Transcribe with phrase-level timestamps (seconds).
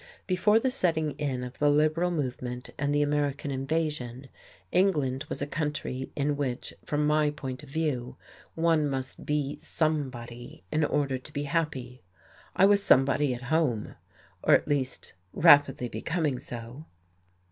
[0.25, 4.29] Before the setting in of the Liberal movement and the "American invasion"
[4.71, 8.17] England was a country in which (from my point of view)
[8.55, 12.01] one must be "somebody" in order to be happy.
[12.55, 13.93] I was "somebody" at home;
[14.41, 16.87] or at least rapidly becoming so....